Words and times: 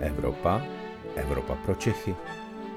Evropa, 0.00 0.62
Evropa 1.16 1.54
pro 1.54 1.74
Čechy. 1.74 2.16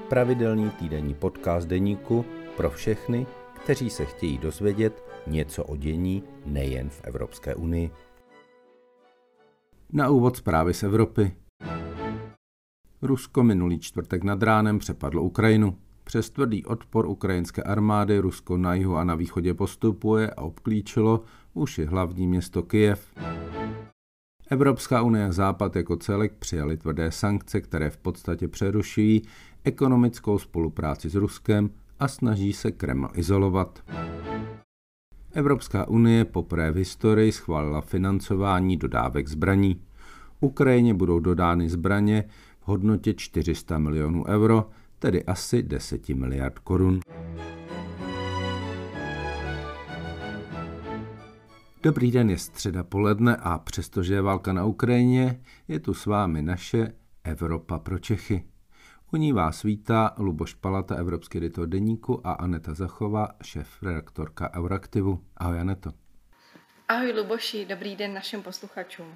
Pravidelný 0.08 0.70
týdenní 0.70 1.14
podcast 1.14 1.68
deníku 1.68 2.24
pro 2.56 2.70
všechny, 2.70 3.26
kteří 3.64 3.90
se 3.90 4.04
chtějí 4.04 4.38
dozvědět 4.38 5.04
něco 5.26 5.64
o 5.64 5.76
dění 5.76 6.22
nejen 6.46 6.90
v 6.90 7.00
Evropské 7.04 7.54
unii. 7.54 7.90
Na 9.92 10.08
úvod 10.08 10.36
zprávy 10.36 10.74
z 10.74 10.82
Evropy. 10.82 11.32
Rusko 13.02 13.42
minulý 13.42 13.78
čtvrtek 13.78 14.24
nad 14.24 14.42
ránem 14.42 14.78
přepadlo 14.78 15.22
Ukrajinu. 15.22 15.78
Přes 16.04 16.30
tvrdý 16.30 16.64
odpor 16.64 17.06
ukrajinské 17.06 17.62
armády 17.62 18.18
Rusko 18.18 18.56
na 18.56 18.74
jihu 18.74 18.96
a 18.96 19.04
na 19.04 19.14
východě 19.14 19.54
postupuje 19.54 20.30
a 20.30 20.42
obklíčilo 20.42 21.20
už 21.54 21.78
i 21.78 21.84
hlavní 21.84 22.26
město 22.26 22.62
Kyjev. 22.62 23.14
Evropská 24.50 25.02
unie 25.02 25.24
a 25.24 25.32
Západ 25.32 25.76
jako 25.76 25.96
celek 25.96 26.32
přijali 26.38 26.76
tvrdé 26.76 27.12
sankce, 27.12 27.60
které 27.60 27.90
v 27.90 27.96
podstatě 27.96 28.48
přerušují 28.48 29.22
ekonomickou 29.64 30.38
spolupráci 30.38 31.08
s 31.08 31.14
Ruskem 31.14 31.70
a 32.00 32.08
snaží 32.08 32.52
se 32.52 32.72
Kreml 32.72 33.08
izolovat. 33.14 33.82
Evropská 35.32 35.88
unie 35.88 36.24
poprvé 36.24 36.70
v 36.70 36.76
historii 36.76 37.32
schválila 37.32 37.80
financování 37.80 38.76
dodávek 38.76 39.28
zbraní. 39.28 39.80
Ukrajině 40.40 40.94
budou 40.94 41.20
dodány 41.20 41.68
zbraně 41.68 42.24
v 42.60 42.68
hodnotě 42.68 43.14
400 43.14 43.78
milionů 43.78 44.24
euro, 44.26 44.68
tedy 44.98 45.24
asi 45.24 45.62
10 45.62 46.08
miliard 46.08 46.58
korun. 46.58 47.00
Dobrý 51.84 52.10
den, 52.10 52.30
je 52.30 52.38
středa 52.38 52.84
poledne 52.84 53.36
a 53.36 53.58
přestože 53.58 54.14
je 54.14 54.22
válka 54.22 54.52
na 54.52 54.64
Ukrajině, 54.64 55.40
je 55.68 55.80
tu 55.80 55.94
s 55.94 56.06
vámi 56.06 56.42
naše 56.42 56.92
Evropa 57.24 57.78
pro 57.78 57.98
Čechy. 57.98 58.44
U 59.12 59.16
ní 59.16 59.32
vás 59.32 59.62
vítá 59.62 60.14
Luboš 60.18 60.54
Palata, 60.54 60.94
Evropský 60.94 61.38
editor 61.38 61.68
deníku 61.68 62.26
a 62.26 62.32
Aneta 62.32 62.74
Zachová, 62.74 63.28
šéf 63.42 63.82
redaktorka 63.82 64.54
Euraktivu. 64.54 65.24
Ahoj 65.36 65.60
Aneto. 65.60 65.90
Ahoj 66.88 67.12
Luboši, 67.12 67.66
dobrý 67.66 67.96
den 67.96 68.14
našim 68.14 68.42
posluchačům. 68.42 69.06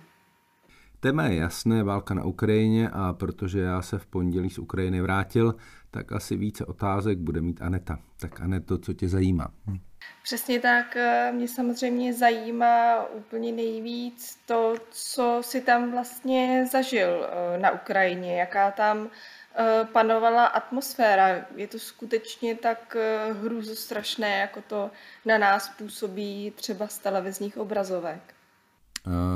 Téma 1.00 1.24
je 1.24 1.36
jasné, 1.36 1.82
válka 1.82 2.14
na 2.14 2.24
Ukrajině 2.24 2.91
a 2.92 3.12
protože 3.12 3.60
já 3.60 3.82
se 3.82 3.98
v 3.98 4.06
pondělí 4.06 4.50
z 4.50 4.58
Ukrajiny 4.58 5.00
vrátil, 5.00 5.54
tak 5.91 6.12
asi 6.12 6.36
více 6.36 6.66
otázek 6.66 7.18
bude 7.18 7.41
mít 7.41 7.62
Aneta. 7.62 7.98
Tak 8.20 8.41
Aneto, 8.41 8.78
co 8.78 8.92
tě 8.92 9.08
zajímá? 9.08 9.48
Hm. 9.66 9.78
Přesně 10.22 10.60
tak, 10.60 10.96
eh, 10.96 11.32
mě 11.32 11.48
samozřejmě 11.48 12.14
zajímá 12.14 13.06
úplně 13.06 13.52
nejvíc 13.52 14.38
to, 14.46 14.74
co 14.91 15.38
si 15.44 15.60
tam 15.60 15.91
vlastně 15.91 16.66
zažil 16.72 17.26
eh, 17.28 17.58
na 17.58 17.70
Ukrajině, 17.70 18.41
jaká 18.41 18.70
tam 18.70 19.08
eh, 19.54 19.84
panovala 19.92 20.46
atmosféra. 20.46 21.46
Je 21.56 21.66
to 21.66 21.78
skutečně 21.78 22.54
tak 22.54 22.96
hrůzostrašné, 23.32 24.38
jako 24.38 24.62
to 24.62 24.91
na 25.24 25.38
nás 25.38 25.69
působí 25.69 26.52
třeba 26.56 26.88
z 26.88 26.98
televizních 26.98 27.58
obrazovek? 27.58 28.38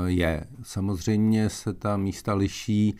Je. 0.05 0.47
Samozřejmě 0.63 1.49
se 1.49 1.73
ta 1.73 1.97
místa 1.97 2.33
liší. 2.33 2.95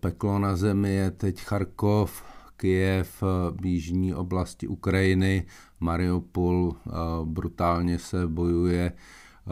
Peklo 0.00 0.38
na 0.38 0.56
zemi 0.56 0.94
je 0.94 1.10
teď 1.10 1.40
Charkov, 1.40 2.22
Kyjev, 2.56 3.22
v 3.60 3.66
jižní 3.66 4.14
oblasti 4.14 4.68
Ukrajiny, 4.68 5.46
Mariupol, 5.80 6.72
eh, 6.76 6.90
brutálně 7.24 7.98
se 7.98 8.26
bojuje 8.26 8.92
eh, 8.92 9.50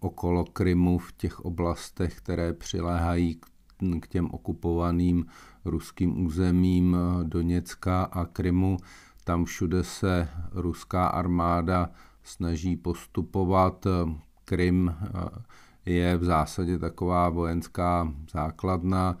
okolo 0.00 0.44
Krymu 0.44 0.98
v 0.98 1.12
těch 1.12 1.40
oblastech, 1.40 2.16
které 2.16 2.52
přiléhají 2.52 3.40
k 4.00 4.08
těm 4.08 4.28
okupovaným 4.30 5.26
ruským 5.64 6.26
územím 6.26 6.96
eh, 6.96 7.24
Doněcka 7.24 8.02
a 8.02 8.24
Krymu. 8.24 8.76
Tam 9.24 9.44
všude 9.44 9.84
se 9.84 10.28
ruská 10.52 11.06
armáda 11.06 11.90
snaží 12.22 12.76
postupovat. 12.76 13.86
Krym 14.48 14.94
je 15.86 16.16
v 16.16 16.24
zásadě 16.24 16.78
taková 16.78 17.28
vojenská 17.28 18.12
základna. 18.32 19.16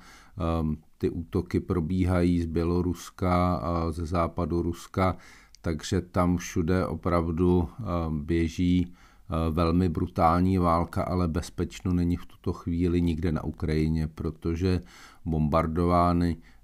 Ty 0.98 1.10
útoky 1.10 1.60
probíhají 1.60 2.40
z 2.40 2.46
Běloruska 2.46 3.54
a 3.54 3.90
ze 3.90 4.06
západu 4.06 4.62
Ruska, 4.62 5.16
takže 5.62 6.00
tam 6.00 6.36
všude 6.36 6.86
opravdu 6.86 7.68
eh, 7.68 7.84
běží 8.10 8.86
eh, 8.88 9.50
velmi 9.50 9.88
brutální 9.88 10.58
válka, 10.58 11.02
ale 11.02 11.28
bezpečno 11.28 11.92
není 11.92 12.16
v 12.16 12.26
tuto 12.26 12.52
chvíli 12.52 13.02
nikde 13.02 13.32
na 13.32 13.44
Ukrajině, 13.44 14.08
protože 14.08 14.82
bombardovány 15.24 16.36
eh, 16.40 16.57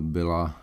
byla, 0.00 0.54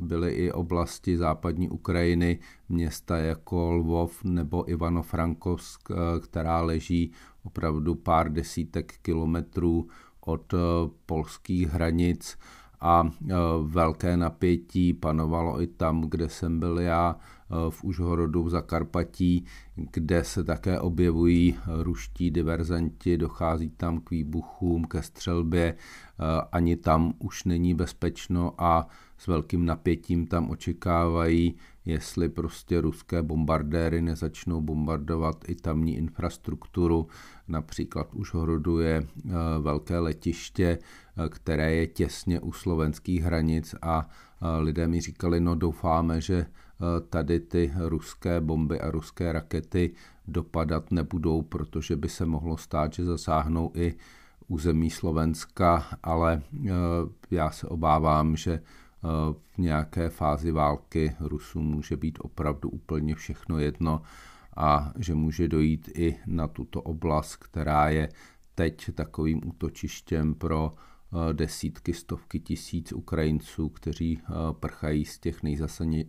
byly 0.00 0.32
i 0.32 0.52
oblasti 0.52 1.16
západní 1.16 1.70
Ukrajiny, 1.70 2.38
města 2.68 3.18
jako 3.18 3.72
Lvov 3.72 4.24
nebo 4.24 4.62
Ivano-Frankovsk, 4.70 5.94
která 6.20 6.60
leží 6.60 7.12
opravdu 7.44 7.94
pár 7.94 8.32
desítek 8.32 8.94
kilometrů 9.02 9.88
od 10.20 10.54
polských 11.06 11.68
hranic. 11.68 12.38
A 12.84 13.10
velké 13.62 14.16
napětí 14.16 14.92
panovalo 14.92 15.62
i 15.62 15.66
tam, 15.66 16.00
kde 16.00 16.28
jsem 16.28 16.58
byl 16.58 16.78
já 16.78 17.16
v 17.70 17.84
Užhorodu 17.84 18.42
v 18.42 18.50
Zakarpatí, 18.50 19.44
kde 19.74 20.24
se 20.24 20.44
také 20.44 20.80
objevují 20.80 21.56
ruští 21.66 22.30
diverzanti, 22.30 23.16
dochází 23.16 23.70
tam 23.70 24.00
k 24.00 24.10
výbuchům, 24.10 24.84
ke 24.84 25.02
střelbě, 25.02 25.64
e, 25.64 25.76
ani 26.52 26.76
tam 26.76 27.14
už 27.18 27.44
není 27.44 27.74
bezpečno 27.74 28.54
a 28.58 28.88
s 29.18 29.26
velkým 29.26 29.66
napětím 29.66 30.26
tam 30.26 30.50
očekávají, 30.50 31.54
jestli 31.84 32.28
prostě 32.28 32.80
ruské 32.80 33.22
bombardéry 33.22 34.02
nezačnou 34.02 34.60
bombardovat 34.60 35.44
i 35.48 35.54
tamní 35.54 35.96
infrastrukturu. 35.96 37.06
Například 37.48 38.14
už 38.14 38.34
horoduje 38.34 39.06
velké 39.60 39.98
letiště, 39.98 40.78
které 41.28 41.74
je 41.74 41.86
těsně 41.86 42.40
u 42.40 42.52
slovenských 42.52 43.22
hranic 43.22 43.74
a 43.82 44.08
lidé 44.58 44.88
mi 44.88 45.00
říkali, 45.00 45.40
no 45.40 45.54
doufáme, 45.54 46.20
že 46.20 46.46
tady 47.08 47.40
ty 47.40 47.72
ruské 47.76 48.40
bomby 48.40 48.80
a 48.80 48.90
ruské 48.90 49.32
rakety 49.32 49.94
dopadat 50.28 50.90
nebudou, 50.90 51.42
protože 51.42 51.96
by 51.96 52.08
se 52.08 52.26
mohlo 52.26 52.56
stát, 52.56 52.92
že 52.92 53.04
zasáhnou 53.04 53.70
i 53.74 53.94
území 54.48 54.90
Slovenska, 54.90 55.86
ale 56.02 56.42
já 57.30 57.50
se 57.50 57.66
obávám, 57.66 58.36
že 58.36 58.60
v 59.32 59.58
nějaké 59.58 60.08
fázi 60.08 60.50
války 60.50 61.16
Rusů 61.20 61.62
může 61.62 61.96
být 61.96 62.18
opravdu 62.22 62.68
úplně 62.68 63.14
všechno 63.14 63.58
jedno 63.58 64.02
a 64.56 64.92
že 64.98 65.14
může 65.14 65.48
dojít 65.48 65.90
i 65.94 66.16
na 66.26 66.48
tuto 66.48 66.82
oblast, 66.82 67.36
která 67.36 67.88
je 67.88 68.08
teď 68.54 68.90
takovým 68.94 69.40
útočištěm 69.44 70.34
pro 70.34 70.74
desítky, 71.32 71.94
stovky 71.94 72.40
tisíc 72.40 72.92
Ukrajinců, 72.92 73.68
kteří 73.68 74.18
prchají 74.52 75.04
z 75.04 75.18
těch 75.18 75.42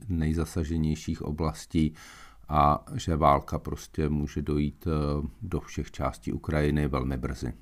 nejzasaženějších 0.08 1.22
oblastí 1.22 1.94
a 2.50 2.86
že 2.96 3.16
válka 3.16 3.60
prostě 3.60 4.10
může 4.10 4.42
dojít 4.42 4.88
do 5.42 5.60
všech 5.60 5.92
částí 5.92 6.34
Ukrajiny 6.34 6.88
velmi 6.88 7.18
brzy. 7.18 7.54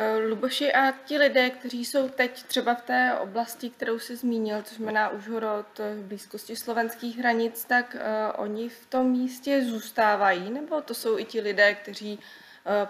Eh, 0.00 0.18
Luboši, 0.28 0.72
a 0.72 0.92
ti 0.92 1.18
lidé, 1.18 1.50
kteří 1.50 1.84
jsou 1.84 2.08
teď 2.08 2.42
třeba 2.42 2.74
v 2.74 2.82
té 2.82 3.18
oblasti, 3.18 3.70
kterou 3.70 3.98
jsi 3.98 4.16
zmínil, 4.16 4.62
což 4.62 4.76
znamená 4.76 5.08
Užhorod 5.08 5.78
v 5.78 6.04
blízkosti 6.08 6.56
slovenských 6.56 7.18
hranic, 7.18 7.64
tak 7.64 7.96
uh, 7.96 8.44
oni 8.44 8.68
v 8.68 8.86
tom 8.86 9.10
místě 9.10 9.64
zůstávají, 9.64 10.50
nebo 10.50 10.80
to 10.80 10.94
jsou 10.94 11.18
i 11.18 11.24
ti 11.24 11.40
lidé, 11.40 11.74
kteří 11.74 12.18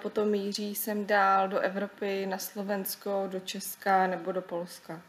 potom 0.02 0.28
míří 0.28 0.74
sem 0.74 1.06
dál 1.06 1.48
do 1.48 1.58
Evropy, 1.58 2.26
na 2.26 2.38
Slovensko, 2.38 3.28
do 3.30 3.40
Česka 3.40 4.06
nebo 4.06 4.32
do 4.32 4.42
Polska? 4.42 5.02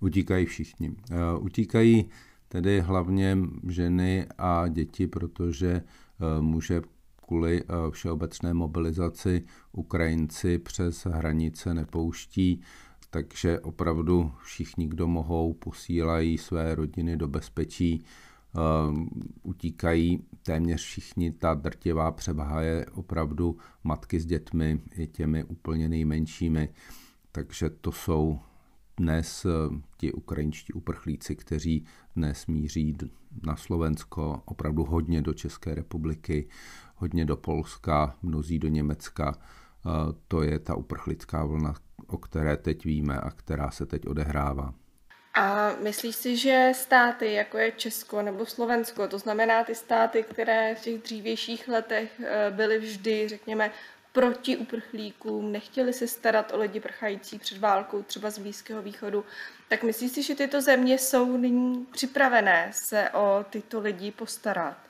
Utíkají 0.00 0.46
všichni. 0.46 0.96
Utíkají 1.40 2.10
tedy 2.48 2.80
hlavně 2.80 3.38
ženy 3.68 4.26
a 4.38 4.68
děti, 4.68 5.06
protože 5.06 5.82
může 6.40 6.82
kvůli 7.26 7.62
eh, 7.62 7.90
všeobecné 7.90 8.54
mobilizaci 8.54 9.44
Ukrajinci 9.72 10.58
přes 10.58 11.06
hranice 11.06 11.74
nepouští, 11.74 12.60
takže 13.10 13.60
opravdu 13.60 14.32
všichni, 14.42 14.86
kdo 14.86 15.08
mohou, 15.08 15.52
posílají 15.54 16.38
své 16.38 16.74
rodiny 16.74 17.16
do 17.16 17.28
bezpečí, 17.28 18.04
eh, 18.04 18.58
utíkají 19.42 20.24
téměř 20.42 20.82
všichni, 20.82 21.32
ta 21.32 21.54
drtivá 21.54 22.12
převaha 22.12 22.62
je 22.62 22.86
opravdu 22.86 23.56
matky 23.84 24.20
s 24.20 24.26
dětmi, 24.26 24.80
i 24.94 25.06
těmi 25.06 25.44
úplně 25.44 25.88
nejmenšími, 25.88 26.68
takže 27.32 27.70
to 27.70 27.92
jsou 27.92 28.38
dnes 28.96 29.44
eh, 29.44 29.80
ti 29.96 30.12
ukrajinští 30.12 30.72
uprchlíci, 30.72 31.36
kteří 31.36 31.84
dnes 32.16 32.46
míří 32.46 32.96
na 33.46 33.56
Slovensko, 33.56 34.42
opravdu 34.44 34.84
hodně 34.84 35.22
do 35.22 35.34
České 35.34 35.74
republiky, 35.74 36.48
hodně 36.96 37.24
do 37.24 37.36
Polska, 37.36 38.16
mnozí 38.22 38.58
do 38.58 38.68
Německa. 38.68 39.38
To 40.28 40.42
je 40.42 40.58
ta 40.58 40.74
uprchlická 40.74 41.44
vlna, 41.44 41.74
o 42.06 42.18
které 42.18 42.56
teď 42.56 42.84
víme 42.84 43.16
a 43.16 43.30
která 43.30 43.70
se 43.70 43.86
teď 43.86 44.06
odehrává. 44.06 44.74
A 45.34 45.72
myslíš 45.82 46.16
si, 46.16 46.36
že 46.36 46.72
státy, 46.74 47.32
jako 47.32 47.58
je 47.58 47.72
Česko 47.72 48.22
nebo 48.22 48.46
Slovensko, 48.46 49.08
to 49.08 49.18
znamená 49.18 49.64
ty 49.64 49.74
státy, 49.74 50.22
které 50.22 50.74
v 50.74 50.80
těch 50.80 51.02
dřívějších 51.02 51.68
letech 51.68 52.20
eh, 52.20 52.50
byly 52.50 52.78
vždy, 52.78 53.28
řekněme, 53.28 53.70
proti 54.12 54.56
uprchlíkům, 54.56 55.52
nechtěli 55.52 55.92
se 55.92 56.06
starat 56.06 56.52
o 56.52 56.58
lidi 56.58 56.80
prchající 56.80 57.38
před 57.38 57.58
válkou, 57.58 58.02
třeba 58.02 58.30
z 58.30 58.38
Blízkého 58.38 58.82
východu, 58.82 59.24
tak 59.68 59.82
myslíš 59.82 60.12
si, 60.12 60.22
že 60.22 60.34
tyto 60.34 60.60
země 60.60 60.98
jsou 60.98 61.36
nyní 61.36 61.86
připravené 61.92 62.70
se 62.72 63.10
o 63.10 63.44
tyto 63.50 63.80
lidi 63.80 64.10
postarat? 64.10 64.85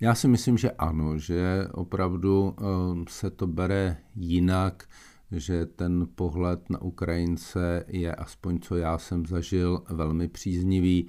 Já 0.00 0.14
si 0.14 0.28
myslím, 0.28 0.58
že 0.58 0.70
ano, 0.70 1.18
že 1.18 1.68
opravdu 1.72 2.54
ehm, 2.58 3.04
se 3.08 3.30
to 3.30 3.46
bere 3.46 3.96
jinak, 4.16 4.88
že 5.30 5.66
ten 5.66 6.08
pohled 6.14 6.70
na 6.70 6.82
Ukrajince 6.82 7.84
je, 7.88 8.14
aspoň 8.14 8.58
co 8.58 8.76
já 8.76 8.98
jsem 8.98 9.26
zažil, 9.26 9.82
velmi 9.90 10.28
příznivý. 10.28 11.08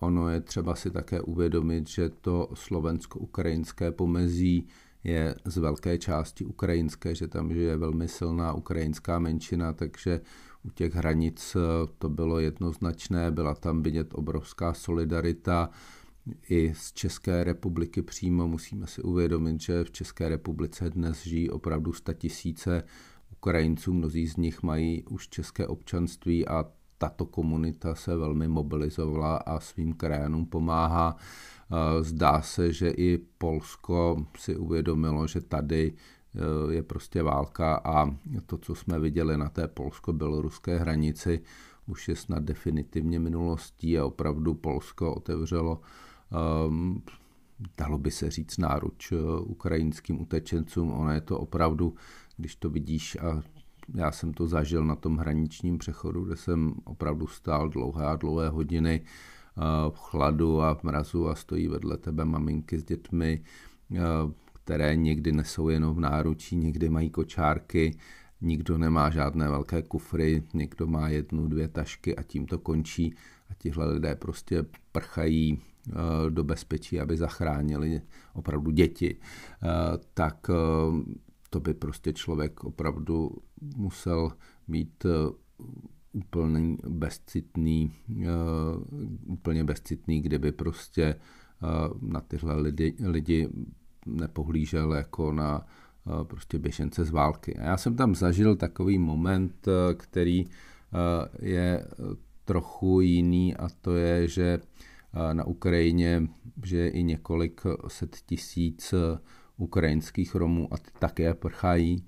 Ono 0.00 0.28
je 0.28 0.40
třeba 0.40 0.74
si 0.74 0.90
také 0.90 1.20
uvědomit, 1.20 1.88
že 1.88 2.08
to 2.08 2.48
slovensko-ukrajinské 2.54 3.92
pomezí 3.92 4.66
je 5.04 5.34
z 5.44 5.56
velké 5.56 5.98
části 5.98 6.44
ukrajinské, 6.44 7.14
že 7.14 7.28
tam 7.28 7.50
je 7.50 7.76
velmi 7.76 8.08
silná 8.08 8.52
ukrajinská 8.52 9.18
menšina, 9.18 9.72
takže 9.72 10.20
u 10.62 10.70
těch 10.70 10.94
hranic 10.94 11.56
to 11.98 12.08
bylo 12.08 12.40
jednoznačné, 12.40 13.30
byla 13.30 13.54
tam 13.54 13.82
vidět 13.82 14.08
obrovská 14.14 14.74
solidarita 14.74 15.70
i 16.48 16.74
z 16.74 16.92
České 16.92 17.44
republiky 17.44 18.02
přímo. 18.02 18.48
Musíme 18.48 18.86
si 18.86 19.02
uvědomit, 19.02 19.60
že 19.60 19.84
v 19.84 19.90
České 19.90 20.28
republice 20.28 20.90
dnes 20.90 21.26
žijí 21.26 21.50
opravdu 21.50 21.92
tisíce 22.12 22.82
Ukrajinců, 23.32 23.92
mnozí 23.92 24.26
z 24.26 24.36
nich 24.36 24.62
mají 24.62 25.02
už 25.02 25.28
české 25.28 25.66
občanství 25.66 26.48
a 26.48 26.64
tato 26.98 27.26
komunita 27.26 27.94
se 27.94 28.16
velmi 28.16 28.48
mobilizovala 28.48 29.36
a 29.36 29.60
svým 29.60 29.92
krajanům 29.92 30.46
pomáhá. 30.46 31.16
Zdá 32.00 32.42
se, 32.42 32.72
že 32.72 32.90
i 32.90 33.18
Polsko 33.38 34.26
si 34.38 34.56
uvědomilo, 34.56 35.26
že 35.26 35.40
tady 35.40 35.92
e, 35.92 36.74
je 36.74 36.82
prostě 36.82 37.22
válka 37.22 37.80
a 37.84 38.16
to, 38.46 38.58
co 38.58 38.74
jsme 38.74 38.98
viděli 38.98 39.36
na 39.36 39.48
té 39.48 39.68
polsko-běloruské 39.68 40.78
hranici, 40.78 41.40
už 41.86 42.08
je 42.08 42.16
snad 42.16 42.42
definitivně 42.42 43.18
minulostí 43.18 43.98
a 43.98 44.04
opravdu 44.04 44.54
Polsko 44.54 45.14
otevřelo 45.14 45.80
dalo 47.78 47.98
by 47.98 48.10
se 48.10 48.30
říct 48.30 48.58
náruč 48.58 49.12
e, 49.12 49.16
ukrajinským 49.40 50.20
utečencům. 50.20 50.92
Ono 50.92 51.12
je 51.12 51.20
to 51.20 51.38
opravdu, 51.38 51.94
když 52.36 52.56
to 52.56 52.70
vidíš 52.70 53.16
a 53.16 53.42
já 53.94 54.12
jsem 54.12 54.34
to 54.34 54.46
zažil 54.46 54.84
na 54.84 54.96
tom 54.96 55.16
hraničním 55.16 55.78
přechodu, 55.78 56.24
kde 56.24 56.36
jsem 56.36 56.74
opravdu 56.84 57.26
stál 57.26 57.68
dlouhé 57.68 58.06
a 58.06 58.16
dlouhé 58.16 58.48
hodiny 58.48 59.02
v 59.90 59.98
chladu 59.98 60.60
a 60.60 60.74
v 60.74 60.82
mrazu 60.82 61.28
a 61.28 61.34
stojí 61.34 61.68
vedle 61.68 61.96
tebe 61.96 62.24
maminky 62.24 62.78
s 62.78 62.84
dětmi, 62.84 63.42
které 64.52 64.96
někdy 64.96 65.32
nesou 65.32 65.68
jenom 65.68 65.96
v 65.96 66.00
náručí, 66.00 66.56
někdy 66.56 66.88
mají 66.88 67.10
kočárky, 67.10 67.98
nikdo 68.40 68.78
nemá 68.78 69.10
žádné 69.10 69.48
velké 69.48 69.82
kufry, 69.82 70.42
někdo 70.54 70.86
má 70.86 71.08
jednu, 71.08 71.48
dvě 71.48 71.68
tašky 71.68 72.16
a 72.16 72.22
tím 72.22 72.46
to 72.46 72.58
končí 72.58 73.14
a 73.50 73.54
tihle 73.54 73.92
lidé 73.92 74.14
prostě 74.14 74.64
prchají 74.92 75.60
do 76.28 76.44
bezpečí, 76.44 77.00
aby 77.00 77.16
zachránili 77.16 78.02
opravdu 78.34 78.70
děti, 78.70 79.16
tak 80.14 80.50
to 81.50 81.60
by 81.60 81.74
prostě 81.74 82.12
člověk 82.12 82.64
opravdu 82.64 83.30
musel 83.76 84.32
mít 84.68 85.06
úplně 86.12 86.76
bezcitný, 86.88 87.92
úplně 89.26 89.64
bezcitný, 89.64 90.20
kdyby 90.20 90.52
prostě 90.52 91.14
na 92.00 92.20
tyhle 92.20 92.60
lidi, 92.60 92.94
lidi 93.04 93.48
nepohlížel 94.06 94.92
jako 94.92 95.32
na 95.32 95.66
prostě 96.22 96.58
běžence 96.58 97.04
z 97.04 97.10
války. 97.10 97.56
A 97.56 97.62
já 97.62 97.76
jsem 97.76 97.96
tam 97.96 98.14
zažil 98.14 98.56
takový 98.56 98.98
moment, 98.98 99.68
který 99.96 100.44
je 101.42 101.86
trochu 102.44 103.00
jiný 103.00 103.56
a 103.56 103.68
to 103.80 103.94
je, 103.94 104.28
že 104.28 104.58
na 105.32 105.44
Ukrajině 105.44 106.22
že 106.64 106.76
je 106.76 106.88
i 106.90 107.02
několik 107.02 107.60
set 107.88 108.16
tisíc 108.26 108.94
ukrajinských 109.56 110.34
Romů 110.34 110.74
a 110.74 110.76
ty 110.76 110.90
také 110.98 111.34
prchají. 111.34 112.06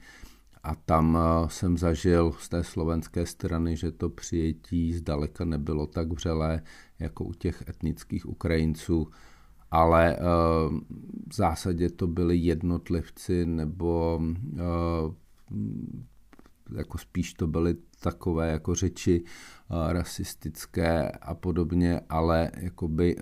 A 0.63 0.75
tam 0.75 1.19
eh, 1.21 1.49
jsem 1.51 1.79
zažil 1.79 2.33
z 2.39 2.49
té 2.49 2.65
slovenské 2.65 3.27
strany, 3.27 3.77
že 3.77 3.93
to 3.93 4.09
přijetí 4.09 4.93
zdaleka 4.93 5.45
nebylo 5.45 5.87
tak 5.87 6.13
vřelé 6.13 6.63
jako 6.99 7.25
u 7.25 7.33
těch 7.33 7.69
etnických 7.69 8.29
Ukrajinců, 8.29 9.09
ale 9.71 10.17
eh, 10.17 10.21
v 11.29 11.35
zásadě 11.35 11.91
to 11.91 12.07
byli 12.07 12.37
jednotlivci 12.37 13.47
nebo 13.47 14.21
eh, 14.57 14.61
jako 16.77 16.99
spíš 16.99 17.35
to 17.35 17.47
byly 17.47 17.75
takové 18.01 18.51
jako 18.51 18.75
řeči 18.75 19.25
rasistické 19.89 21.11
a 21.11 21.35
podobně, 21.35 22.01
ale 22.09 22.51
jakoby 22.57 23.17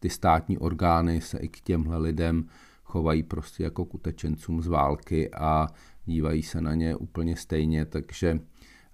ty 0.00 0.10
státní 0.10 0.58
orgány 0.58 1.20
se 1.20 1.38
i 1.38 1.48
k 1.48 1.60
těmhle 1.60 1.98
lidem 1.98 2.44
chovají 2.92 3.22
prostě 3.22 3.62
jako 3.62 3.84
k 3.84 3.94
utečencům 3.94 4.62
z 4.62 4.66
války 4.66 5.30
a 5.34 5.66
dívají 6.04 6.42
se 6.42 6.60
na 6.60 6.74
ně 6.74 6.96
úplně 6.96 7.36
stejně, 7.36 7.84
takže 7.84 8.40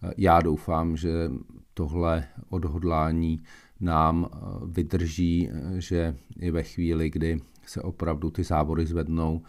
eh, 0.02 0.10
já 0.16 0.40
doufám, 0.40 0.96
že 0.96 1.30
tohle 1.74 2.24
odhodlání 2.48 3.42
nám 3.80 4.26
eh, 4.26 4.36
vydrží, 4.66 5.50
eh, 5.50 5.80
že 5.80 6.16
i 6.38 6.50
ve 6.50 6.62
chvíli, 6.62 7.10
kdy 7.10 7.40
se 7.66 7.82
opravdu 7.82 8.30
ty 8.30 8.44
závory 8.44 8.86
zvednou 8.86 9.42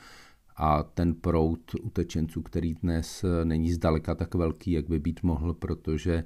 a 0.59 0.83
ten 0.83 1.13
proud 1.13 1.59
utečenců, 1.81 2.41
který 2.41 2.73
dnes 2.73 3.25
není 3.43 3.71
zdaleka 3.71 4.15
tak 4.15 4.35
velký, 4.35 4.71
jak 4.71 4.89
by 4.89 4.99
být 4.99 5.23
mohl, 5.23 5.53
protože 5.53 6.23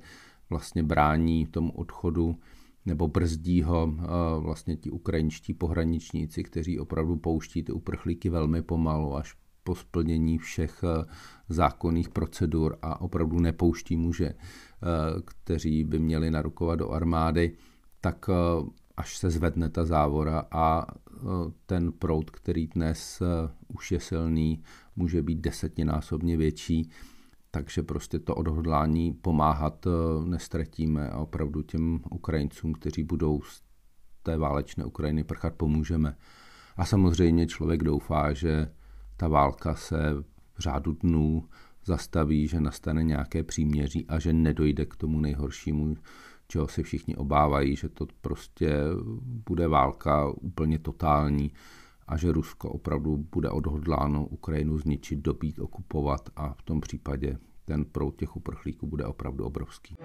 vlastně 0.49 0.83
brání 0.83 1.45
tomu 1.45 1.71
odchodu 1.71 2.35
nebo 2.85 3.07
brzdí 3.07 3.61
ho 3.61 3.93
vlastně 4.39 4.75
ti 4.77 4.91
ukrajinští 4.91 5.53
pohraničníci, 5.53 6.43
kteří 6.43 6.79
opravdu 6.79 7.15
pouští 7.15 7.63
ty 7.63 7.71
uprchlíky 7.71 8.29
velmi 8.29 8.61
pomalu, 8.61 9.15
až 9.15 9.35
po 9.63 9.75
splnění 9.75 10.37
všech 10.37 10.83
eh, 10.83 11.05
zákonných 11.49 12.09
procedur 12.09 12.77
a 12.81 13.01
opravdu 13.01 13.39
nepouští 13.39 13.97
muže, 13.97 14.25
eh, 14.29 14.35
kteří 15.25 15.83
by 15.83 15.99
měli 15.99 16.31
narukovat 16.31 16.79
do 16.79 16.89
armády, 16.89 17.55
tak 18.01 18.29
eh, 18.29 18.33
až 18.97 19.17
se 19.17 19.29
zvedne 19.29 19.69
ta 19.69 19.85
závora 19.85 20.43
a 20.51 20.85
ten 21.65 21.91
proud, 21.91 22.29
který 22.29 22.67
dnes 22.67 23.21
už 23.67 23.91
je 23.91 23.99
silný, 23.99 24.63
může 24.95 25.21
být 25.21 25.39
desetinásobně 25.39 26.37
větší, 26.37 26.89
takže 27.51 27.83
prostě 27.83 28.19
to 28.19 28.35
odhodlání 28.35 29.13
pomáhat 29.13 29.87
nestratíme 30.25 31.09
a 31.09 31.17
opravdu 31.17 31.61
těm 31.61 31.99
Ukrajincům, 32.11 32.73
kteří 32.73 33.03
budou 33.03 33.41
z 33.41 33.61
té 34.23 34.37
válečné 34.37 34.85
Ukrajiny 34.85 35.23
prchat, 35.23 35.55
pomůžeme. 35.55 36.17
A 36.77 36.85
samozřejmě 36.85 37.47
člověk 37.47 37.83
doufá, 37.83 38.33
že 38.33 38.71
ta 39.17 39.27
válka 39.27 39.75
se 39.75 40.13
v 40.53 40.59
řádu 40.59 40.93
dnů 40.93 41.49
zastaví, 41.85 42.47
že 42.47 42.61
nastane 42.61 43.03
nějaké 43.03 43.43
příměří 43.43 44.07
a 44.07 44.19
že 44.19 44.33
nedojde 44.33 44.85
k 44.85 44.95
tomu 44.95 45.19
nejhoršímu, 45.19 45.95
čeho 46.53 46.67
se 46.67 46.83
všichni 46.83 47.15
obávají, 47.15 47.75
že 47.75 47.89
to 47.89 48.07
prostě 48.21 48.69
bude 49.49 49.67
válka 49.67 50.29
úplně 50.41 50.79
totální 50.79 51.51
a 52.07 52.17
že 52.17 52.31
Rusko 52.31 52.69
opravdu 52.69 53.17
bude 53.17 53.49
odhodláno 53.49 54.25
Ukrajinu 54.25 54.77
zničit, 54.77 55.19
dobít, 55.19 55.59
okupovat 55.59 56.29
a 56.35 56.53
v 56.53 56.61
tom 56.61 56.81
případě 56.81 57.37
ten 57.65 57.85
proud 57.85 58.15
těch 58.15 58.35
uprchlíků 58.35 58.87
bude 58.87 59.05
opravdu 59.05 59.45
obrovský. 59.45 59.97